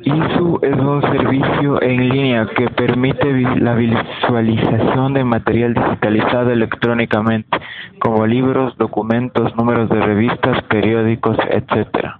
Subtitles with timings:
[0.00, 7.58] ISU es un servicio en línea que permite la visualización de material digitalizado electrónicamente,
[8.00, 12.14] como libros, documentos, números de revistas, periódicos, etc.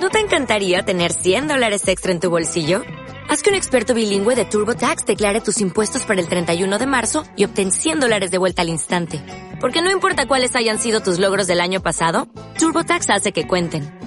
[0.00, 2.82] ¿No te encantaría tener 100 dólares extra en tu bolsillo?
[3.28, 7.22] Haz que un experto bilingüe de TurboTax declare tus impuestos para el 31 de marzo
[7.36, 9.20] y obtén 100 dólares de vuelta al instante.
[9.60, 12.26] Porque no importa cuáles hayan sido tus logros del año pasado,
[12.58, 14.01] TurboTax hace que cuenten.